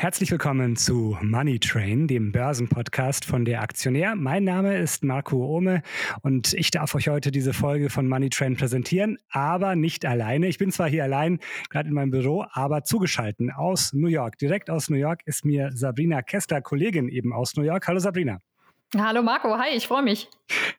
[0.00, 4.14] Herzlich willkommen zu Money Train, dem Börsenpodcast von der Aktionär.
[4.14, 5.82] Mein Name ist Marco Ohme
[6.22, 10.46] und ich darf euch heute diese Folge von Money Train präsentieren, aber nicht alleine.
[10.46, 14.38] Ich bin zwar hier allein, gerade in meinem Büro, aber zugeschaltet aus New York.
[14.38, 17.88] Direkt aus New York ist mir Sabrina Kester, Kollegin eben aus New York.
[17.88, 18.40] Hallo Sabrina.
[18.96, 20.30] Hallo Marco, hi, ich freue mich.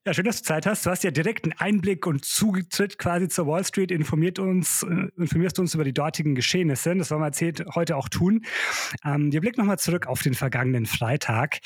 [0.04, 0.84] Ja, schön, dass du Zeit hast.
[0.84, 5.60] Du hast ja direkten Einblick und Zutritt quasi zur Wall Street, informiert uns, äh, informierst
[5.60, 6.96] uns über die dortigen Geschehnisse.
[6.96, 8.46] Das wollen wir erzählt heute auch tun.
[9.06, 11.60] Ähm, wir blicken nochmal zurück auf den vergangenen Freitag.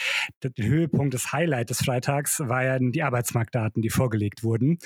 [0.43, 4.79] Der Höhepunkt, das Highlight des Freitags waren die Arbeitsmarktdaten, die vorgelegt wurden.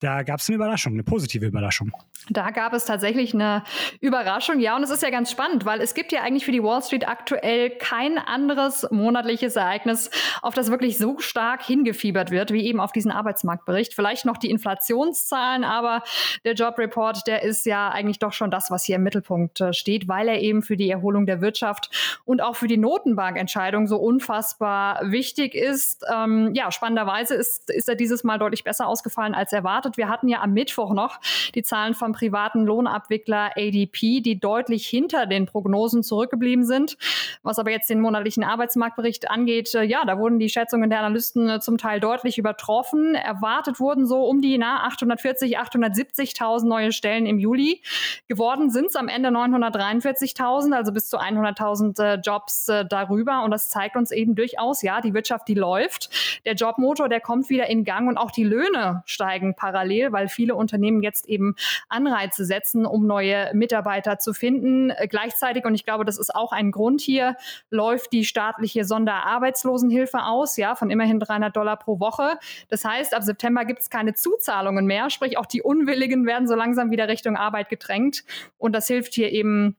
[0.00, 1.90] Da gab es eine Überraschung, eine positive Überraschung.
[2.28, 3.62] Da gab es tatsächlich eine
[4.00, 6.62] Überraschung, ja, und es ist ja ganz spannend, weil es gibt ja eigentlich für die
[6.62, 10.10] Wall Street aktuell kein anderes monatliches Ereignis,
[10.42, 13.94] auf das wirklich so stark hingefiebert wird, wie eben auf diesen Arbeitsmarktbericht.
[13.94, 16.02] Vielleicht noch die Inflationszahlen, aber
[16.44, 19.72] der Job Report, der ist ja eigentlich doch schon das, was hier im Mittelpunkt äh,
[19.72, 23.96] steht, weil er eben für die Erholung der Wirtschaft und auch für die Notenbankentscheidung so
[23.96, 26.04] unfassbar wichtig ist.
[26.12, 29.96] Ähm, ja, spannenderweise ist, ist er dieses Mal deutlich besser ausgefallen als erwartet erwartet.
[29.96, 31.20] Wir hatten ja am Mittwoch noch
[31.54, 36.96] die Zahlen vom privaten Lohnabwickler ADP, die deutlich hinter den Prognosen zurückgeblieben sind.
[37.42, 41.48] Was aber jetzt den monatlichen Arbeitsmarktbericht angeht, äh, ja, da wurden die Schätzungen der Analysten
[41.48, 43.14] äh, zum Teil deutlich übertroffen.
[43.14, 47.82] Erwartet wurden so um die na, 840, 870.000 neue Stellen im Juli.
[48.28, 53.44] Geworden sind es am Ende 943.000, also bis zu 100.000 äh, Jobs äh, darüber.
[53.44, 56.10] Und das zeigt uns eben durchaus, ja, die Wirtschaft, die läuft.
[56.44, 60.28] Der Jobmotor, der kommt wieder in Gang und auch die Löhne steigen parallel parallel, weil
[60.28, 61.54] viele Unternehmen jetzt eben
[61.88, 64.90] Anreize setzen, um neue Mitarbeiter zu finden.
[64.90, 67.36] Äh, gleichzeitig, und ich glaube, das ist auch ein Grund hier,
[67.70, 72.38] läuft die staatliche Sonderarbeitslosenhilfe aus, ja, von immerhin 300 Dollar pro Woche.
[72.68, 76.54] Das heißt, ab September gibt es keine Zuzahlungen mehr, sprich auch die Unwilligen werden so
[76.54, 78.24] langsam wieder Richtung Arbeit gedrängt.
[78.56, 79.76] Und das hilft hier eben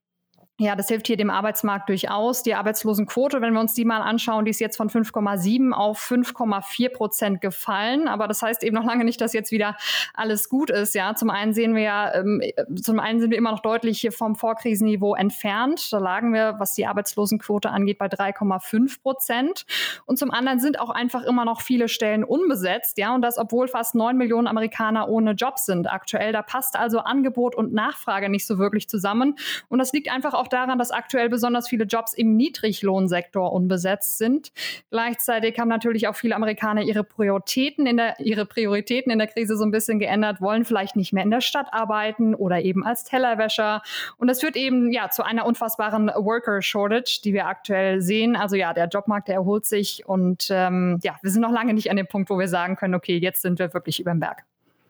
[0.59, 2.41] ja, das hilft hier dem Arbeitsmarkt durchaus.
[2.41, 6.89] Die Arbeitslosenquote, wenn wir uns die mal anschauen, die ist jetzt von 5,7 auf 5,4
[6.89, 8.07] Prozent gefallen.
[8.07, 9.77] Aber das heißt eben noch lange nicht, dass jetzt wieder
[10.15, 10.95] alles gut ist.
[10.95, 12.41] Ja, zum einen sehen wir ja, ähm,
[12.81, 15.93] zum einen sind wir immer noch deutlich hier vom Vorkrisenniveau entfernt.
[15.93, 19.65] Da lagen wir, was die Arbeitslosenquote angeht, bei 3,5 Prozent.
[20.07, 22.97] Und zum anderen sind auch einfach immer noch viele Stellen unbesetzt.
[22.97, 26.33] Ja, und das, obwohl fast neun Millionen Amerikaner ohne Job sind aktuell.
[26.33, 29.35] Da passt also Angebot und Nachfrage nicht so wirklich zusammen.
[29.69, 34.17] Und das liegt einfach auch auch daran, dass aktuell besonders viele Jobs im Niedriglohnsektor unbesetzt
[34.17, 34.51] sind.
[34.89, 39.57] Gleichzeitig haben natürlich auch viele Amerikaner ihre Prioritäten in der, ihre Prioritäten in der Krise
[39.57, 43.03] so ein bisschen geändert, wollen vielleicht nicht mehr in der Stadt arbeiten oder eben als
[43.03, 43.81] Tellerwäscher.
[44.17, 48.35] Und das führt eben ja zu einer unfassbaren Worker Shortage, die wir aktuell sehen.
[48.35, 51.91] Also ja, der Jobmarkt, der erholt sich und ähm, ja, wir sind noch lange nicht
[51.91, 54.43] an dem Punkt, wo wir sagen können, okay, jetzt sind wir wirklich über dem Berg.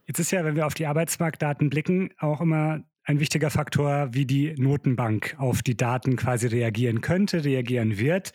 [0.06, 4.26] Jetzt ist ja, wenn wir auf die Arbeitsmarktdaten blicken, auch immer ein wichtiger Faktor, wie
[4.26, 8.34] die Notenbank auf die Daten quasi reagieren könnte, reagieren wird.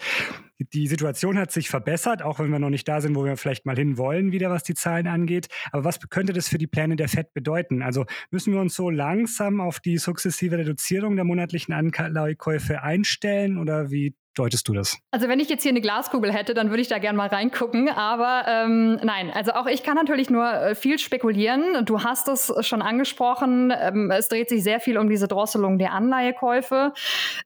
[0.73, 3.67] Die Situation hat sich verbessert, auch wenn wir noch nicht da sind, wo wir vielleicht
[3.67, 5.49] mal hin wollen, wieder was die Zahlen angeht.
[5.71, 7.83] Aber was könnte das für die Pläne der FED bedeuten?
[7.83, 13.91] Also müssen wir uns so langsam auf die sukzessive Reduzierung der monatlichen Anleihekäufe einstellen oder
[13.91, 14.99] wie deutest du das?
[15.11, 17.89] Also wenn ich jetzt hier eine Glaskugel hätte, dann würde ich da gerne mal reingucken.
[17.89, 21.85] Aber ähm, nein, also auch ich kann natürlich nur äh, viel spekulieren.
[21.85, 23.73] Du hast es schon angesprochen.
[23.79, 26.93] Ähm, es dreht sich sehr viel um diese Drosselung der Anleihekäufe.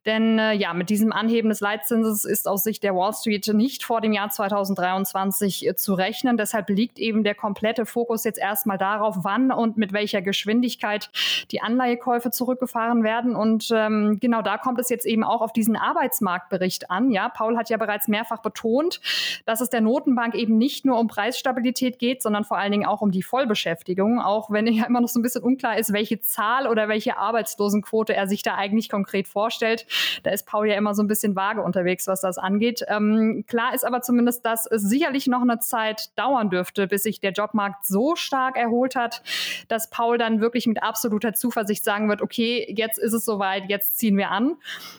[0.04, 3.84] Denn äh, ja, mit diesem Anheben des Leitzinses ist aus Sicht der Wall Street nicht
[3.84, 6.36] vor dem Jahr 2023 äh, zu rechnen.
[6.36, 11.10] Deshalb liegt eben der komplette Fokus jetzt erstmal darauf, wann und mit welcher Geschwindigkeit
[11.50, 13.34] die Anleihekäufe zurückgefahren werden.
[13.34, 17.10] Und ähm, genau da kommt es jetzt eben auch auf diesen Arbeitsmarktbericht Bericht an.
[17.10, 19.00] Ja, Paul hat ja bereits mehrfach betont,
[19.44, 23.02] dass es der Notenbank eben nicht nur um Preisstabilität geht, sondern vor allen Dingen auch
[23.02, 26.66] um die Vollbeschäftigung, auch wenn ja immer noch so ein bisschen unklar ist, welche Zahl
[26.66, 29.86] oder welche Arbeitslosenquote er sich da eigentlich konkret vorstellt.
[30.22, 32.84] Da ist Paul ja immer so ein bisschen vage unterwegs, was das angeht.
[32.96, 37.20] Ähm, klar ist aber zumindest, dass es sicherlich noch eine Zeit dauern dürfte, bis sich
[37.20, 39.22] der Jobmarkt so stark erholt hat,
[39.68, 43.98] dass Paul dann wirklich mit absoluter Zuversicht sagen wird, okay, jetzt ist es soweit, jetzt
[43.98, 44.56] ziehen wir an.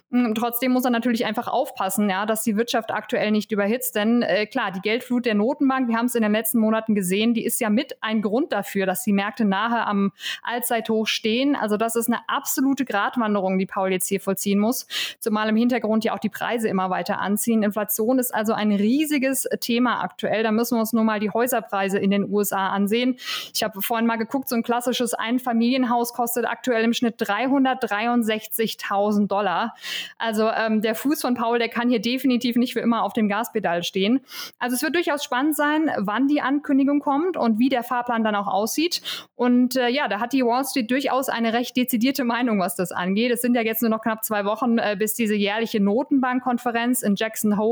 [0.09, 3.95] Und trotzdem muss er natürlich einfach auf aufpassen, ja, dass die Wirtschaft aktuell nicht überhitzt.
[3.95, 7.33] Denn äh, klar, die Geldflut der Notenbank, wir haben es in den letzten Monaten gesehen,
[7.33, 10.11] die ist ja mit ein Grund dafür, dass die Märkte nahe am
[10.43, 11.55] Allzeithoch stehen.
[11.55, 14.87] Also das ist eine absolute Gratwanderung, die Paul jetzt hier vollziehen muss.
[15.19, 17.63] Zumal im Hintergrund ja auch die Preise immer weiter anziehen.
[17.63, 17.86] Inflation
[18.19, 20.43] ist also ein riesiges Thema aktuell.
[20.43, 23.17] Da müssen wir uns nur mal die Häuserpreise in den USA ansehen.
[23.53, 29.75] Ich habe vorhin mal geguckt, so ein klassisches Einfamilienhaus kostet aktuell im Schnitt 363.000 Dollar.
[30.17, 33.27] Also ähm, der Fuß von Paul, der kann hier definitiv nicht für immer auf dem
[33.27, 34.21] Gaspedal stehen.
[34.59, 38.35] Also es wird durchaus spannend sein, wann die Ankündigung kommt und wie der Fahrplan dann
[38.35, 39.01] auch aussieht.
[39.35, 42.91] Und äh, ja, da hat die Wall Street durchaus eine recht dezidierte Meinung, was das
[42.91, 43.31] angeht.
[43.31, 47.15] Es sind ja jetzt nur noch knapp zwei Wochen, äh, bis diese jährliche Notenbankkonferenz in
[47.15, 47.66] Jackson Hole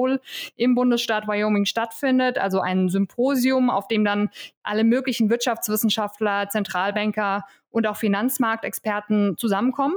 [0.56, 2.38] im Bundesstaat Wyoming stattfindet.
[2.38, 4.30] Also ein Symposium, auf dem dann
[4.64, 9.96] alle möglichen Wirtschaftswissenschaftler, Zentralbanker und auch Finanzmarktexperten zusammenkommen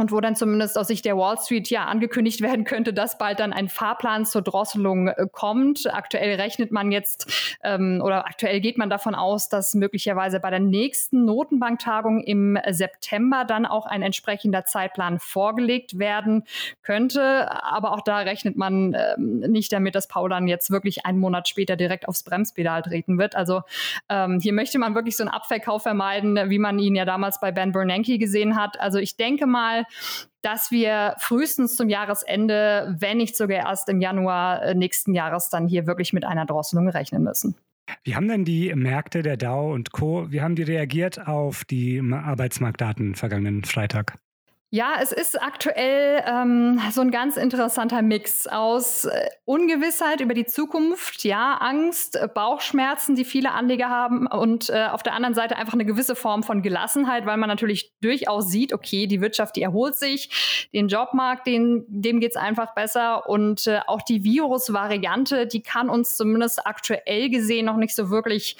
[0.00, 3.40] und wo dann zumindest aus Sicht der Wall Street ja angekündigt werden könnte, dass bald
[3.40, 5.92] dann ein Fahrplan zur Drosselung äh, kommt.
[5.92, 10.60] Aktuell rechnet man jetzt ähm, oder aktuell geht man davon aus, dass möglicherweise bei der
[10.60, 16.44] nächsten Notenbanktagung im September dann auch ein entsprechender Zeitplan vorgelegt werden
[16.82, 17.50] könnte.
[17.62, 21.48] Aber auch da rechnet man ähm, nicht damit, dass Paul dann jetzt wirklich einen Monat
[21.48, 23.36] später direkt aufs Bremspedal treten wird.
[23.36, 23.62] Also
[24.08, 27.52] ähm, hier möchte man wirklich so einen Abverkauf vermeiden, wie man ihn ja damals bei
[27.52, 28.80] Ben Bernanke gesehen hat.
[28.80, 29.84] Also ich denke mal,
[30.42, 35.68] dass wir frühestens zum Jahresende, wenn nicht sogar erst im Januar äh, nächsten Jahres, dann
[35.68, 37.56] hier wirklich mit einer Drosselung rechnen müssen.
[38.04, 42.00] Wie haben denn die Märkte der Dow und Co., wie haben die reagiert auf die
[42.00, 44.14] Arbeitsmarktdaten vergangenen Freitag?
[44.72, 50.46] Ja, es ist aktuell ähm, so ein ganz interessanter Mix aus äh, Ungewissheit über die
[50.46, 55.56] Zukunft, ja, Angst, äh, Bauchschmerzen, die viele Anleger haben und äh, auf der anderen Seite
[55.56, 59.62] einfach eine gewisse Form von Gelassenheit, weil man natürlich durchaus sieht, okay, die Wirtschaft, die
[59.62, 65.62] erholt sich, den Jobmarkt, den, dem geht's einfach besser und äh, auch die Virusvariante, die
[65.62, 68.56] kann uns zumindest aktuell gesehen noch nicht so wirklich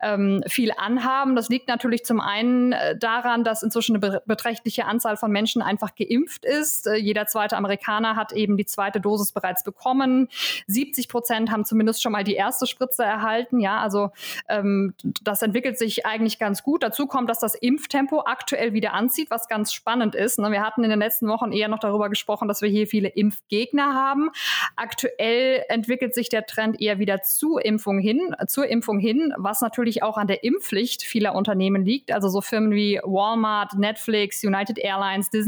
[0.00, 1.36] ähm, viel anhaben.
[1.36, 5.62] Das liegt natürlich zum einen äh, daran, dass inzwischen eine beträchtliche Anzahl von Menschen Menschen
[5.62, 6.86] einfach geimpft ist.
[6.86, 10.28] Äh, jeder zweite Amerikaner hat eben die zweite Dosis bereits bekommen.
[10.66, 13.58] 70 Prozent haben zumindest schon mal die erste Spritze erhalten.
[13.58, 14.10] Ja, also
[14.48, 16.82] ähm, das entwickelt sich eigentlich ganz gut.
[16.82, 20.38] Dazu kommt, dass das Impftempo aktuell wieder anzieht, was ganz spannend ist.
[20.38, 20.52] Ne?
[20.52, 23.94] Wir hatten in den letzten Wochen eher noch darüber gesprochen, dass wir hier viele Impfgegner
[23.94, 24.30] haben.
[24.76, 30.02] Aktuell entwickelt sich der Trend eher wieder zur Impfung hin, zur Impfung hin, was natürlich
[30.02, 32.12] auch an der Impfpflicht vieler Unternehmen liegt.
[32.12, 35.39] Also so Firmen wie Walmart, Netflix, United Airlines, Disney,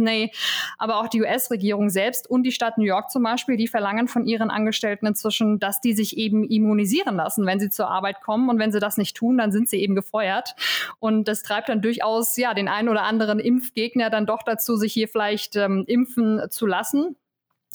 [0.78, 4.26] aber auch die US-Regierung selbst und die Stadt New York zum Beispiel, die verlangen von
[4.26, 8.48] ihren Angestellten inzwischen, dass die sich eben immunisieren lassen, wenn sie zur Arbeit kommen.
[8.48, 10.54] Und wenn sie das nicht tun, dann sind sie eben gefeuert.
[10.98, 14.92] Und das treibt dann durchaus ja den einen oder anderen Impfgegner dann doch dazu, sich
[14.92, 17.16] hier vielleicht ähm, impfen zu lassen.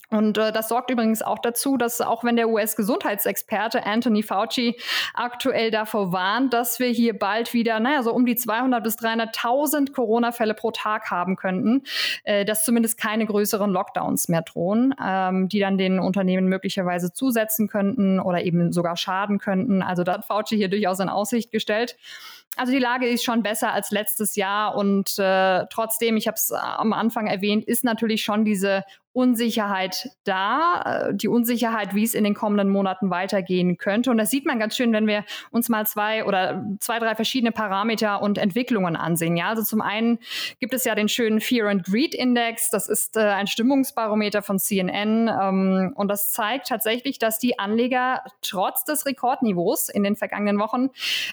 [0.09, 4.77] Und äh, das sorgt übrigens auch dazu, dass auch wenn der US-Gesundheitsexperte Anthony Fauci
[5.13, 9.91] aktuell davor warnt, dass wir hier bald wieder, naja, so um die 200 bis 300.000
[9.91, 11.83] Corona-Fälle pro Tag haben könnten,
[12.23, 17.67] äh, dass zumindest keine größeren Lockdowns mehr drohen, ähm, die dann den Unternehmen möglicherweise zusetzen
[17.67, 19.81] könnten oder eben sogar schaden könnten.
[19.81, 21.97] Also da hat Fauci hier durchaus in Aussicht gestellt.
[22.57, 26.51] Also die Lage ist schon besser als letztes Jahr und äh, trotzdem, ich habe es
[26.51, 28.83] am Anfang erwähnt, ist natürlich schon diese
[29.17, 34.11] Unsicherheit da, äh, die Unsicherheit, wie es in den kommenden Monaten weitergehen könnte.
[34.11, 37.51] Und das sieht man ganz schön, wenn wir uns mal zwei oder zwei, drei verschiedene
[37.51, 39.35] Parameter und Entwicklungen ansehen.
[39.35, 40.19] Ja, also zum einen
[40.59, 42.69] gibt es ja den schönen Fear and Greed Index.
[42.69, 45.27] Das ist äh, ein Stimmungsbarometer von CNN.
[45.27, 50.89] Ähm, und das zeigt tatsächlich, dass die Anleger trotz des Rekordniveaus in den vergangenen Wochen,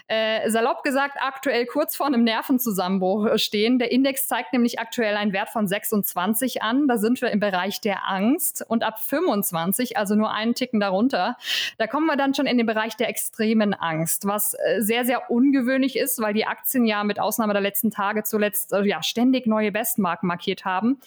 [0.07, 3.77] äh, salopp gesagt, aktuell kurz vor einem Nervenzusammenbruch stehen.
[3.77, 6.87] Der Index zeigt nämlich aktuell einen Wert von 26 an.
[6.87, 10.79] Da sind wir im Bereich Bereich der Angst und ab 25, also nur einen Ticken
[10.79, 11.37] darunter,
[11.77, 15.29] da kommen wir dann schon in den Bereich der extremen Angst, was äh, sehr, sehr
[15.29, 19.47] ungewöhnlich ist, weil die Aktien ja mit Ausnahme der letzten Tage zuletzt äh, ja ständig
[19.47, 20.99] neue Bestmarken markiert haben.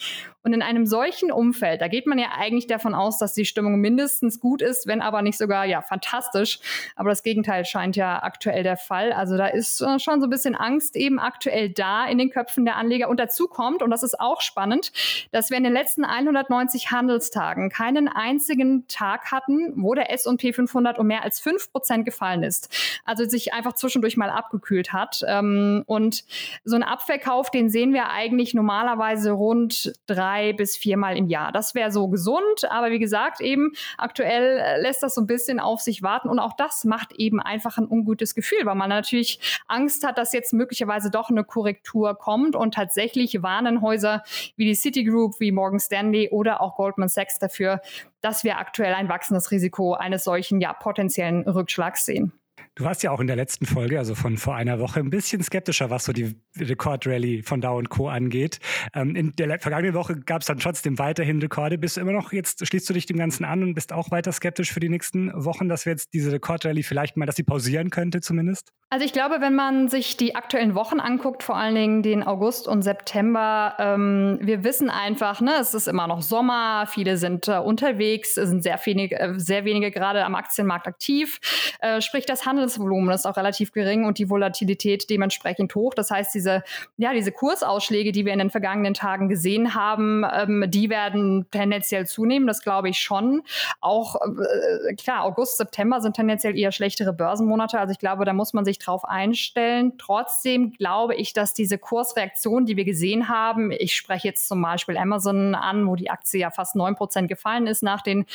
[0.49, 3.81] Und in einem solchen Umfeld, da geht man ja eigentlich davon aus, dass die Stimmung
[3.81, 6.61] mindestens gut ist, wenn aber nicht sogar ja fantastisch.
[6.97, 9.13] Aber das Gegenteil scheint ja aktuell der Fall.
[9.13, 12.65] Also da ist äh, schon so ein bisschen Angst eben aktuell da in den Köpfen
[12.65, 13.09] der Anleger.
[13.09, 14.93] Und dazu kommt, und das ist auch spannend,
[15.33, 20.53] dass wir in den letzten 100 190 Handelstagen keinen einzigen Tag hatten, wo der S&P
[20.53, 22.69] 500 um mehr als 5 Prozent gefallen ist.
[23.05, 25.23] Also sich einfach zwischendurch mal abgekühlt hat.
[25.27, 26.25] Ähm, und
[26.65, 31.53] so ein Abverkauf, den sehen wir eigentlich normalerweise rund drei bis viermal im Jahr.
[31.53, 35.61] Das wäre so gesund, aber wie gesagt, eben aktuell äh, lässt das so ein bisschen
[35.61, 39.41] auf sich warten und auch das macht eben einfach ein ungutes Gefühl, weil man natürlich
[39.69, 44.23] Angst hat, dass jetzt möglicherweise doch eine Korrektur kommt und tatsächlich warnen Häuser
[44.57, 47.81] wie die Citigroup, wie Morgan Stanley oder auch Goldman Sachs dafür,
[48.21, 52.33] dass wir aktuell ein wachsendes Risiko eines solchen ja potenziellen Rückschlags sehen.
[52.79, 55.43] Du warst ja auch in der letzten Folge, also von vor einer Woche, ein bisschen
[55.43, 58.09] skeptischer, was so die Rekordrallye von Dow Co.
[58.09, 58.61] angeht.
[58.95, 61.77] Ähm, in der vergangenen Woche gab es dann trotzdem weiterhin Rekorde.
[61.77, 64.31] Bist du immer noch, jetzt schließt du dich dem Ganzen an und bist auch weiter
[64.31, 67.91] skeptisch für die nächsten Wochen, dass wir jetzt diese Rekordrallye vielleicht mal, dass sie pausieren
[67.91, 68.71] könnte zumindest?
[68.91, 72.67] Also ich glaube, wenn man sich die aktuellen Wochen anguckt, vor allen Dingen den August
[72.67, 77.59] und September, ähm, wir wissen einfach, ne, es ist immer noch Sommer, viele sind äh,
[77.59, 81.39] unterwegs, sind sehr wenige, äh, sehr wenige gerade am Aktienmarkt aktiv.
[81.81, 85.95] Äh, sprich, das Handelsvolumen ist auch relativ gering und die Volatilität dementsprechend hoch.
[85.95, 86.63] Das heißt, diese,
[86.97, 92.07] ja, diese Kursausschläge, die wir in den vergangenen Tagen gesehen haben, ähm, die werden tendenziell
[92.07, 92.47] zunehmen.
[92.47, 93.43] Das glaube ich schon.
[93.81, 97.79] Auch äh, klar, August, September sind tendenziell eher schlechtere Börsenmonate.
[97.79, 99.95] Also ich glaube, da muss man sich drauf einstellen.
[99.99, 104.97] Trotzdem glaube ich, dass diese Kursreaktion, die wir gesehen haben, ich spreche jetzt zum Beispiel
[104.99, 108.27] Amazon an, wo die Aktie ja fast 9% gefallen ist nach den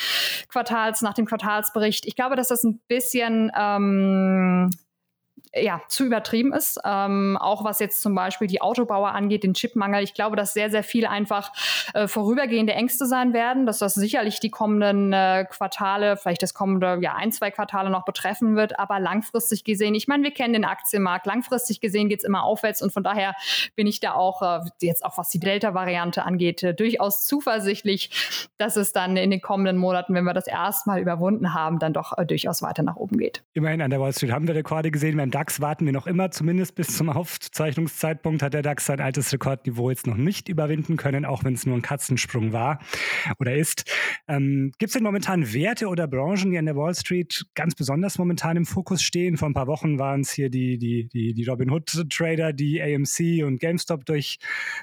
[0.49, 2.05] Quartals, nach dem Quartalsbericht.
[2.05, 4.69] Ich glaube, dass das ein bisschen ähm, um,
[5.55, 6.79] ja, zu übertrieben ist.
[6.83, 10.03] Ähm, auch was jetzt zum Beispiel die Autobauer angeht, den Chipmangel.
[10.03, 11.51] Ich glaube, dass sehr, sehr viel einfach
[11.93, 16.97] äh, vorübergehende Ängste sein werden, dass das sicherlich die kommenden äh, Quartale, vielleicht das kommende,
[17.01, 18.79] ja, ein, zwei Quartale noch betreffen wird.
[18.79, 21.25] Aber langfristig gesehen, ich meine, wir kennen den Aktienmarkt.
[21.25, 23.35] Langfristig gesehen geht's immer aufwärts und von daher
[23.75, 28.75] bin ich da auch, äh, jetzt auch was die Delta-Variante angeht, äh, durchaus zuversichtlich, dass
[28.75, 32.25] es dann in den kommenden Monaten, wenn wir das erstmal überwunden haben, dann doch äh,
[32.25, 33.43] durchaus weiter nach oben geht.
[33.53, 36.29] Immerhin an der Wall Street haben wir Rekorde gesehen beim DAX warten wir noch immer,
[36.29, 41.25] zumindest bis zum Aufzeichnungszeitpunkt hat der DAX sein altes Rekordniveau jetzt noch nicht überwinden können,
[41.25, 42.79] auch wenn es nur ein Katzensprung war
[43.39, 43.91] oder ist.
[44.27, 48.19] Ähm, Gibt es denn momentan Werte oder Branchen, die an der Wall Street ganz besonders
[48.19, 49.37] momentan im Fokus stehen?
[49.37, 52.79] Vor ein paar Wochen waren es hier die, die, die, die Robin Hood Trader, die
[52.79, 54.37] AMC und GameStop durch,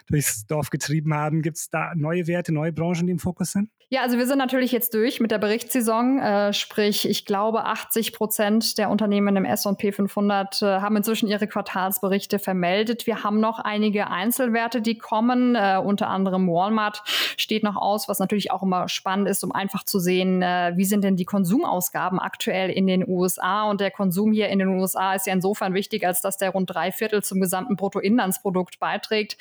[0.08, 1.42] durchs Dorf getrieben haben.
[1.42, 3.70] Gibt es da neue Werte, neue Branchen, die im Fokus sind?
[3.92, 6.20] Ja, also wir sind natürlich jetzt durch mit der Berichtssaison.
[6.20, 11.46] Äh, sprich, ich glaube, 80 Prozent der Unternehmen im S&P 500 äh, haben inzwischen ihre
[11.46, 13.06] Quartalsberichte vermeldet.
[13.06, 15.54] Wir haben noch einige Einzelwerte, die kommen.
[15.54, 17.02] Äh, unter anderem Walmart
[17.36, 20.84] steht noch aus, was natürlich auch immer spannend ist, um einfach zu sehen, äh, wie
[20.84, 23.68] sind denn die Konsumausgaben aktuell in den USA.
[23.70, 26.72] Und der Konsum hier in den USA ist ja insofern wichtig, als dass der rund
[26.72, 29.36] drei Viertel zum gesamten Bruttoinlandsprodukt beiträgt.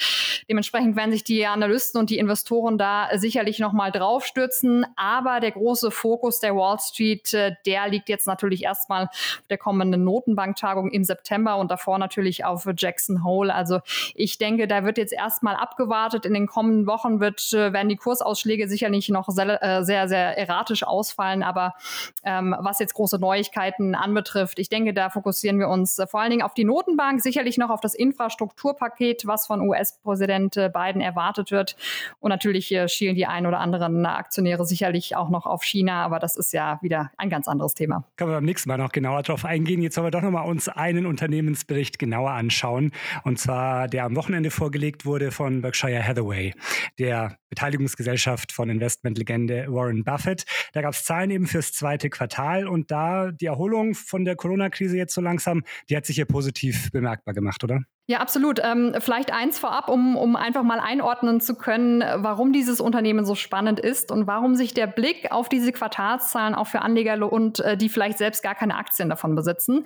[0.49, 4.85] Dementsprechend werden sich die Analysten und die Investoren da sicherlich noch mal draufstürzen.
[4.95, 9.57] Aber der große Fokus der Wall Street, äh, der liegt jetzt natürlich erstmal auf der
[9.57, 13.53] kommenden Notenbanktagung im September und davor natürlich auf Jackson Hole.
[13.53, 13.79] Also
[14.15, 16.25] ich denke, da wird jetzt erstmal abgewartet.
[16.25, 20.37] In den kommenden Wochen wird, äh, werden die Kursausschläge sicherlich noch sehr, äh, sehr, sehr
[20.37, 21.43] erratisch ausfallen.
[21.43, 21.73] Aber
[22.23, 26.43] ähm, was jetzt große Neuigkeiten anbetrifft, ich denke, da fokussieren wir uns vor allen Dingen
[26.43, 31.75] auf die Notenbank, sicherlich noch auf das Infrastrukturpaket, was von US-Präsident Biden erwartet wird.
[32.19, 36.35] Und natürlich schielen die ein oder anderen Aktionäre sicherlich auch noch auf China, aber das
[36.35, 38.03] ist ja wieder ein ganz anderes Thema.
[38.15, 39.81] Können wir beim nächsten Mal noch genauer drauf eingehen.
[39.81, 42.91] Jetzt wollen wir doch nochmal uns einen Unternehmensbericht genauer anschauen.
[43.23, 46.53] Und zwar der am Wochenende vorgelegt wurde von Berkshire Hathaway,
[46.97, 50.45] der Beteiligungsgesellschaft von Investmentlegende Warren Buffett.
[50.73, 54.97] Da gab es Zahlen eben fürs zweite Quartal und da die Erholung von der Corona-Krise
[54.97, 57.81] jetzt so langsam, die hat sich hier positiv bemerkbar gemacht, oder?
[58.09, 58.59] Ja, absolut.
[58.63, 63.35] Ähm, vielleicht eins vorab, um, um einfach mal einordnen zu können, warum dieses Unternehmen so
[63.35, 67.77] spannend ist und warum sich der Blick auf diese Quartalszahlen auch für Anleger lohnt, äh,
[67.77, 69.85] die vielleicht selbst gar keine Aktien davon besitzen.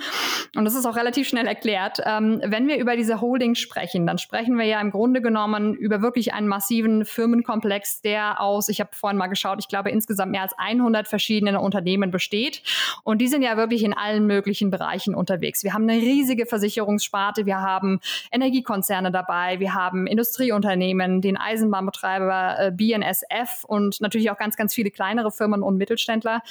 [0.56, 2.00] Und das ist auch relativ schnell erklärt.
[2.06, 6.02] Ähm, wenn wir über diese Holding sprechen, dann sprechen wir ja im Grunde genommen über
[6.02, 10.44] wirklich einen massiven Firmenkomplex, der aus, ich habe vorhin mal geschaut, ich glaube insgesamt mehr
[10.44, 12.64] als 100 verschiedene Unternehmen besteht.
[13.04, 15.66] Und die sind ja wirklich in allen möglichen Bereichen unterwegs.
[15.66, 18.00] Wir haben eine riesige Versicherungssparte, wir haben
[18.32, 24.92] Energiekonzerne dabei, wir haben Industrieunternehmen, den Eisenbahnbetreiber äh, BNSF und natürlich auch ganz, ganz viele
[24.92, 26.42] kleinere Firmen und Mittelständler,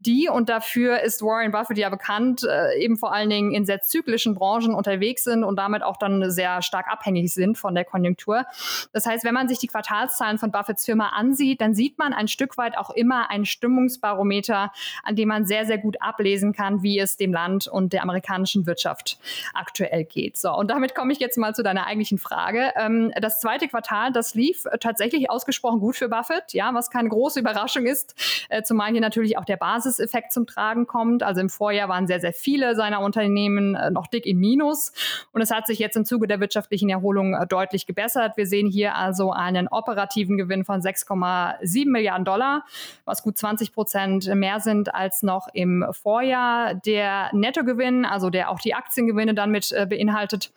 [0.00, 3.80] die, und dafür ist Warren Buffett ja bekannt, äh, eben vor allen Dingen in sehr
[3.80, 8.44] zyklischen Branchen unterwegs sind und damit auch dann sehr stark abhängig sind von der Konjunktur.
[8.92, 12.28] Das heißt, wenn man sich die Quartalszahlen von Buffetts Firma ansieht, dann sieht man ein
[12.28, 16.98] Stück weit auch immer ein Stimmungsbarometer, an dem man sehr, sehr gut ablesen kann, wie
[16.98, 19.18] es dem Land und der amerikanischen Wirtschaft
[19.52, 20.36] aktuell geht.
[20.36, 22.72] So, und damit kommt komme ich jetzt mal zu deiner eigentlichen Frage.
[22.76, 27.40] Ähm, das zweite Quartal, das lief tatsächlich ausgesprochen gut für Buffett, ja, was keine große
[27.40, 28.14] Überraschung ist,
[28.48, 31.22] äh, zumal hier natürlich auch der Basiseffekt zum Tragen kommt.
[31.22, 34.94] Also im Vorjahr waren sehr, sehr viele seiner Unternehmen äh, noch dick im Minus
[35.32, 38.38] und es hat sich jetzt im Zuge der wirtschaftlichen Erholung äh, deutlich gebessert.
[38.38, 42.64] Wir sehen hier also einen operativen Gewinn von 6,7 Milliarden Dollar,
[43.04, 46.72] was gut 20 Prozent mehr sind als noch im Vorjahr.
[46.72, 50.50] Der Nettogewinn, also der auch die Aktiengewinne dann mit beinhaltet,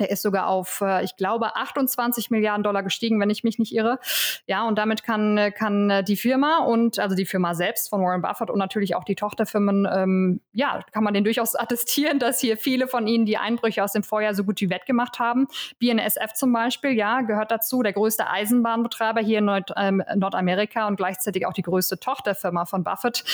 [0.00, 3.74] Der ist sogar auf, äh, ich glaube, 28 Milliarden Dollar gestiegen, wenn ich mich nicht
[3.74, 3.98] irre.
[4.46, 8.00] Ja, und damit kann, äh, kann äh, die Firma und also die Firma selbst von
[8.00, 12.40] Warren Buffett und natürlich auch die Tochterfirmen, ähm, ja, kann man den durchaus attestieren, dass
[12.40, 15.46] hier viele von ihnen die Einbrüche aus dem Vorjahr so gut wie wettgemacht haben.
[15.78, 20.96] BNSF zum Beispiel, ja, gehört dazu, der größte Eisenbahnbetreiber hier in Nord ähm, Nordamerika und
[20.96, 23.24] gleichzeitig auch die größte Tochterfirma von Buffett.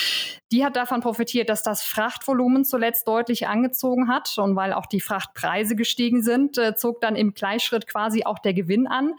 [0.50, 5.00] Die hat davon profitiert, dass das Frachtvolumen zuletzt deutlich angezogen hat und weil auch die
[5.00, 9.14] Frachtpreise gestiegen sind äh, zog dann im Gleichschritt quasi auch der Gewinn an.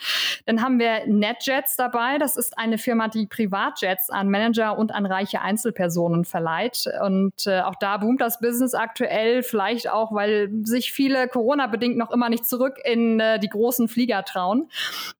[0.45, 2.17] Dann haben wir NetJets dabei.
[2.17, 6.85] Das ist eine Firma, die Privatjets an Manager und an reiche Einzelpersonen verleiht.
[7.03, 12.11] Und äh, auch da boomt das Business aktuell, vielleicht auch, weil sich viele Corona-bedingt noch
[12.11, 14.69] immer nicht zurück in äh, die großen Flieger trauen.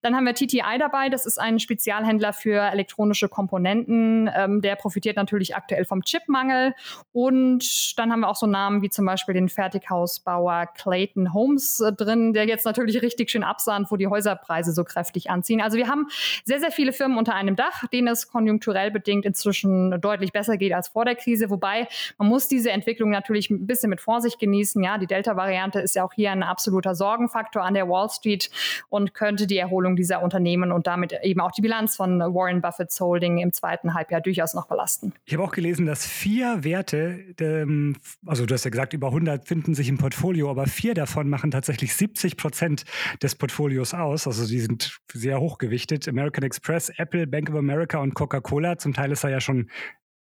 [0.02, 1.10] Dann haben wir TTI dabei.
[1.10, 4.30] Das ist ein Spezialhändler für elektronische Komponenten.
[4.34, 6.74] Ähm, der profitiert natürlich aktuell vom Chipmangel.
[7.12, 11.94] Und dann haben wir auch so Namen wie zum Beispiel den Fertighausbauer Clayton Homes äh,
[11.94, 15.62] drin, der jetzt natürlich richtig schön absahnt, wo die Häuserpreise so kräftig anziehen.
[15.62, 16.08] Also wir haben
[16.46, 20.74] sehr, sehr viele Firmen unter einem Dach, denen es konjunkturell bedingt inzwischen deutlich besser geht
[20.74, 21.50] als vor der Krise.
[21.50, 21.88] Wobei
[22.18, 24.82] man muss diese Entwicklung natürlich ein bisschen mit Vorsicht genießen.
[24.84, 28.50] Ja, die Delta-Variante ist ja auch hier ein absoluter Sorgenfaktor an der Wall Street
[28.90, 33.00] und könnte die Erholung dieser Unternehmen und damit eben auch die Bilanz von Warren Buffett's
[33.00, 35.14] Holding im zweiten Halbjahr durchaus noch belasten.
[35.26, 37.96] Ich habe auch gelesen, dass vier Werte, ähm,
[38.26, 41.52] also du hast ja gesagt, über 100 finden sich im Portfolio, aber vier davon machen
[41.52, 42.84] tatsächlich 70 Prozent
[43.22, 44.28] des Portfolios aus.
[44.28, 46.08] Also die sind sehr hochgewichtet.
[46.08, 48.78] American Express, Apple, Bank of America und Coca-Cola.
[48.78, 49.70] Zum Teil ist er ja schon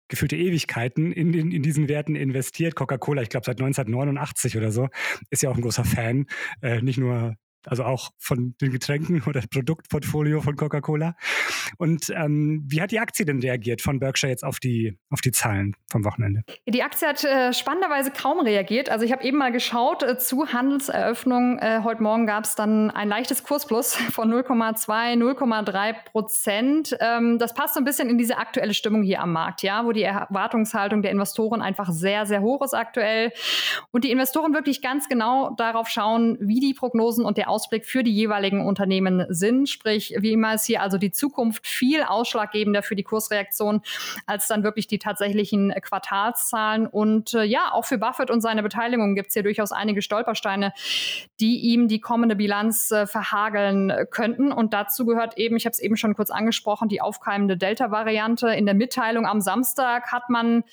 [0.08, 2.76] gefühlte Ewigkeiten in, in, in diesen Werten investiert.
[2.76, 4.90] Coca-Cola, ich glaube seit 1989 oder so,
[5.30, 6.28] ist ja auch ein großer Fan.
[6.62, 7.36] Äh, nicht nur
[7.68, 11.16] also auch von den Getränken oder Produktportfolio von Coca-Cola.
[11.78, 15.32] Und ähm, wie hat die Aktie denn reagiert von Berkshire jetzt auf die, auf die
[15.32, 16.44] Zahlen vom Wochenende?
[16.68, 18.90] Die Aktie hat äh, spannenderweise kaum reagiert.
[18.90, 22.92] Also ich habe eben mal geschaut, äh, zu Handelseröffnung äh, heute Morgen gab es dann
[22.92, 26.98] ein leichtes Kursplus von 0,2, 0,3 Prozent.
[27.00, 29.92] Ähm, das passt so ein bisschen in diese aktuelle Stimmung hier am Markt, ja, wo
[29.92, 33.32] die Erwartungshaltung der Investoren einfach sehr, sehr hoch ist aktuell.
[33.92, 38.04] Und die Investoren wirklich ganz genau darauf schauen, wie die Prognosen und der Ausblick für
[38.04, 39.70] die jeweiligen Unternehmen sind.
[39.70, 43.82] Sprich, wie immer ist hier also die Zukunft viel ausschlaggebender für die Kursreaktion
[44.26, 46.86] als dann wirklich die tatsächlichen Quartalszahlen.
[46.86, 50.74] Und äh, ja, auch für Buffett und seine Beteiligung gibt es hier durchaus einige Stolpersteine,
[51.40, 54.51] die ihm die kommende Bilanz äh, verhageln könnten.
[54.51, 58.50] Und dazu gehört eben, ich habe es eben schon kurz angesprochen, die aufkeimende Delta-Variante.
[58.50, 60.66] In der Mitteilung am Samstag hat man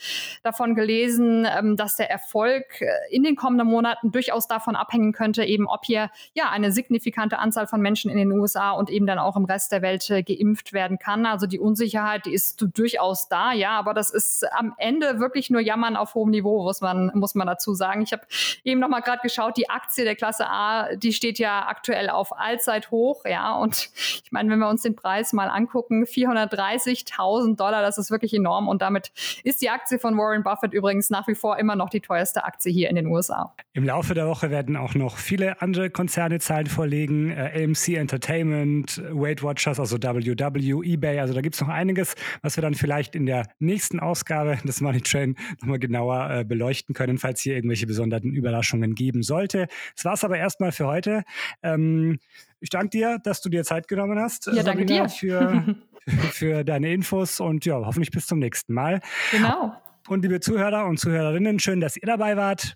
[0.43, 5.45] davon gelesen, ähm, dass der Erfolg äh, in den kommenden Monaten durchaus davon abhängen könnte,
[5.45, 9.19] eben ob hier ja eine signifikante Anzahl von Menschen in den USA und eben dann
[9.19, 11.27] auch im Rest der Welt äh, geimpft werden kann.
[11.27, 15.61] Also die Unsicherheit, die ist durchaus da, ja, aber das ist am Ende wirklich nur
[15.61, 18.03] Jammern auf hohem Niveau, muss man, muss man dazu sagen.
[18.03, 18.23] Ich habe
[18.65, 22.39] eben noch mal gerade geschaut, die Aktie der Klasse A, die steht ja aktuell auf
[22.39, 23.91] Allzeithoch, ja, und
[24.25, 28.69] ich meine, wenn wir uns den Preis mal angucken, 430.000 Dollar, das ist wirklich enorm
[28.69, 29.13] und damit
[29.45, 32.73] ist die Aktie von Warren Buffett übrigens nach wie vor immer noch die teuerste Aktie
[32.73, 33.55] hier in den USA.
[33.73, 37.31] Im Laufe der Woche werden auch noch viele andere Konzerne zahlen Zahlen vorlegen.
[37.31, 41.19] Äh, AMC Entertainment, Weight Watchers, also WW, eBay.
[41.19, 44.83] Also da gibt es noch einiges, was wir dann vielleicht in der nächsten Ausgabe des
[44.83, 49.67] Money Train nochmal genauer äh, beleuchten können, falls hier irgendwelche besonderen Überraschungen geben sollte.
[49.97, 51.23] Das war es aber erstmal für heute.
[51.63, 52.19] Ähm,
[52.61, 54.51] ich danke dir, dass du dir Zeit genommen hast.
[54.53, 55.09] Ja, danke dir.
[55.09, 55.75] Für,
[56.33, 59.01] für deine Infos und ja, hoffentlich bis zum nächsten Mal.
[59.31, 59.73] Genau.
[60.07, 62.75] Und liebe Zuhörer und Zuhörerinnen, schön, dass ihr dabei wart.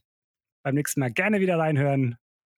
[0.62, 2.16] Beim nächsten Mal gerne wieder reinhören.